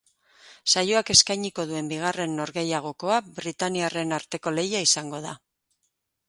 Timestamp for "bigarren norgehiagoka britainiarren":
1.91-4.17